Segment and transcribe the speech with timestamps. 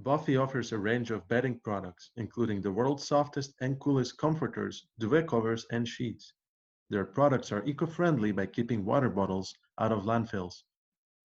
[0.00, 5.26] Buffy offers a range of bedding products, including the world's softest and coolest comforters, duvet
[5.26, 6.32] covers, and sheets.
[6.88, 10.62] Their products are eco-friendly by keeping water bottles out of landfills.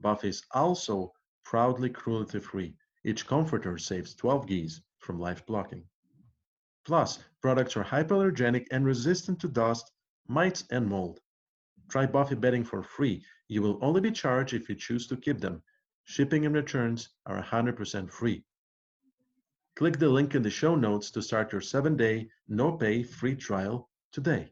[0.00, 2.76] Buffy is also proudly cruelty-free.
[3.04, 5.84] Each comforter saves 12 geese from live plucking.
[6.84, 9.90] Plus, products are hypoallergenic and resistant to dust,
[10.26, 11.20] mites, and mold.
[11.88, 13.24] Try Buffy bedding for free.
[13.48, 15.62] You will only be charged if you choose to keep them.
[16.04, 18.44] Shipping and returns are 100% free.
[19.78, 23.36] Click the link in the show notes to start your seven day, no pay free
[23.36, 24.50] trial today.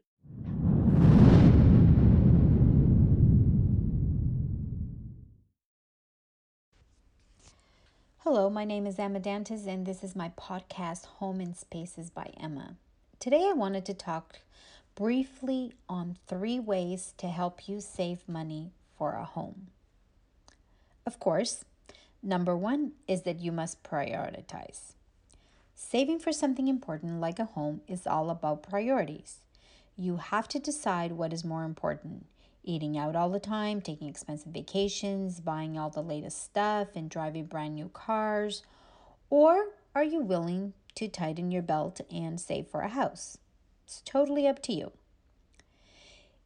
[8.19, 12.31] Hello, my name is Emma Dantes, and this is my podcast, Home and Spaces by
[12.39, 12.77] Emma.
[13.19, 14.39] Today, I wanted to talk
[14.95, 19.67] briefly on three ways to help you save money for a home.
[21.05, 21.65] Of course,
[22.23, 24.93] number one is that you must prioritize.
[25.79, 29.41] Saving for something important like a home is all about priorities.
[29.95, 32.25] You have to decide what is more important
[32.63, 37.45] eating out all the time, taking expensive vacations, buying all the latest stuff, and driving
[37.45, 38.63] brand new cars?
[39.29, 43.37] Or are you willing to tighten your belt and save for a house?
[43.85, 44.91] It's totally up to you.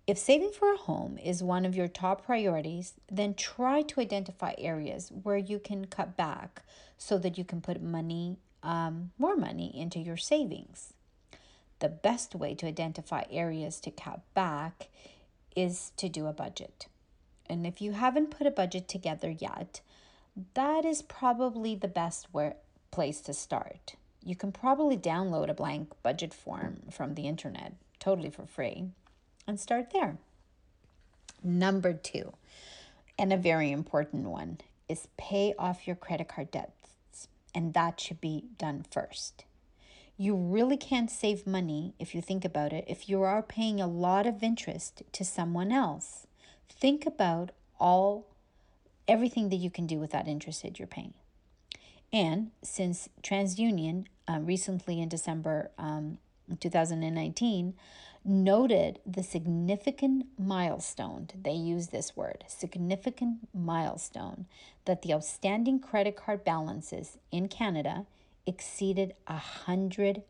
[0.05, 4.53] If saving for a home is one of your top priorities, then try to identify
[4.57, 6.63] areas where you can cut back
[6.97, 10.93] so that you can put money, um, more money into your savings.
[11.79, 14.89] The best way to identify areas to cut back
[15.55, 16.87] is to do a budget.
[17.49, 19.81] And if you haven't put a budget together yet,
[20.53, 22.55] that is probably the best where,
[22.91, 23.95] place to start.
[24.23, 28.89] You can probably download a blank budget form from the internet totally for free
[29.47, 30.17] and start there.
[31.43, 32.33] Number two,
[33.17, 36.80] and a very important one, is pay off your credit card debts,
[37.53, 39.45] and that should be done first.
[40.17, 43.87] You really can't save money if you think about it if you are paying a
[43.87, 46.27] lot of interest to someone else.
[46.69, 48.27] Think about all
[49.07, 51.13] everything that you can do with that interest that you're paying.
[52.13, 56.17] And since TransUnion uh, recently in December um,
[56.57, 57.73] 2019
[58.23, 64.45] noted the significant milestone, they use this word, significant milestone,
[64.85, 68.05] that the outstanding credit card balances in Canada
[68.45, 70.21] exceeded a hundred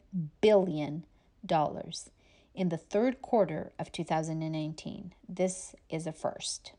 [0.41, 1.03] billion
[1.45, 2.09] dollars
[2.53, 5.13] in the third quarter of 2019.
[5.27, 6.73] This is a first.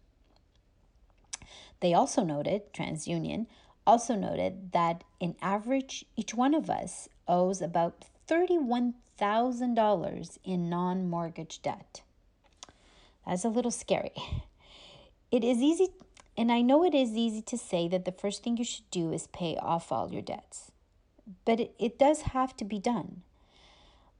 [1.80, 3.46] They also noted, TransUnion
[3.86, 11.62] also noted that in average, each one of us owes about $31,000 in non mortgage
[11.62, 12.02] debt.
[13.26, 14.12] That's a little scary.
[15.30, 15.88] It is easy,
[16.36, 19.14] and I know it is easy to say that the first thing you should do
[19.14, 20.72] is pay off all your debts
[21.44, 23.22] but it, it does have to be done.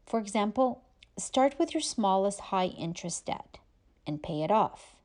[0.07, 0.83] For example,
[1.19, 3.59] start with your smallest high interest debt
[4.07, 4.97] and pay it off.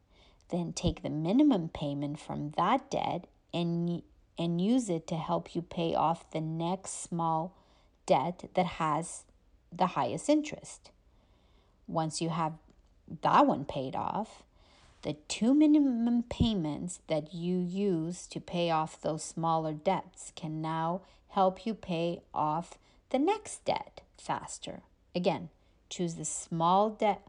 [0.50, 4.02] Then take the minimum payment from that debt and,
[4.38, 7.56] and use it to help you pay off the next small
[8.08, 9.24] debt that has
[9.72, 10.90] the highest interest.
[11.88, 12.54] Once you have
[13.22, 14.42] that one paid off,
[15.04, 21.02] the two minimum payments that you use to pay off those smaller debts can now
[21.30, 22.80] help you pay off
[23.12, 24.82] the next debt faster.
[25.14, 25.50] Again,
[25.90, 27.22] choose the small debt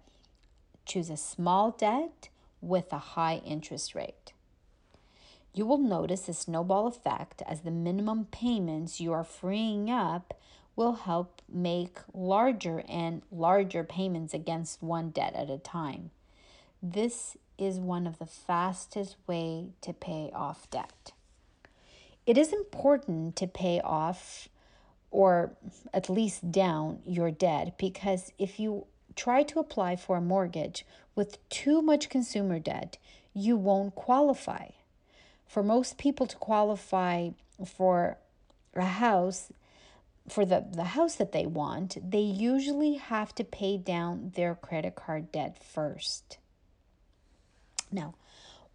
[0.89, 4.33] choose a small debt with a high interest rate.
[5.55, 10.35] You will notice a snowball effect as the minimum payments you are freeing up
[10.79, 16.13] will help make larger and larger payments against one debt at a time.
[16.81, 21.11] This is one of the fastest way to pay off debt.
[22.27, 24.49] It is important to pay off
[25.11, 25.51] or
[25.93, 31.39] at least down your debt because if you try to apply for a mortgage with
[31.49, 32.99] too much consumer debt,
[33.35, 34.69] you won't qualify.
[35.45, 37.31] For most people to qualify
[37.67, 38.17] for
[38.77, 39.51] a house,
[40.29, 44.95] for the, the house that they want, they usually have to pay down their credit
[44.95, 46.39] card debt first.
[47.91, 48.15] Now,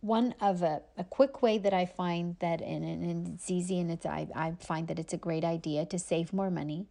[0.02, 3.90] one of a, a quick way that I find that, and, and it's easy and
[3.92, 6.88] it's, I, I find that it's a great idea to save more money.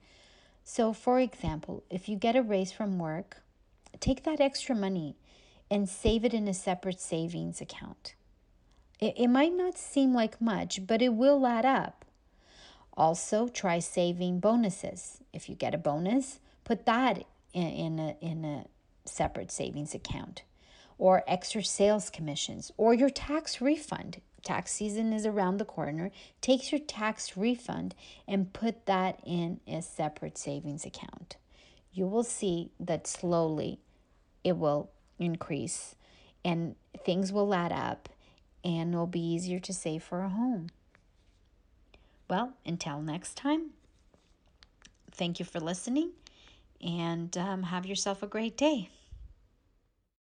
[0.65, 3.43] So, for example, if you get a raise from work,
[4.01, 5.17] take that extra money
[5.71, 8.15] and save it in a separate savings account.
[9.01, 12.05] It, it might not seem like much, but it will add up.
[12.95, 15.19] Also, try saving bonuses.
[15.33, 18.65] If you get a bonus, put that in, in, a, in a
[19.05, 20.43] separate savings account
[20.99, 24.21] or extra sales commissions or your tax refund.
[24.45, 26.11] tax season is around the corner,
[26.41, 27.95] take your tax refund
[28.29, 31.37] and put that in a separate savings account.
[31.93, 33.81] You will see that slowly
[34.45, 35.95] it will increase
[36.45, 36.75] and
[37.05, 38.09] things will add up
[38.65, 40.69] and it'll be easier to save for a home.
[42.29, 43.71] Well, until next time,
[45.11, 46.11] thank you for listening
[46.81, 48.89] and um, have yourself a great day.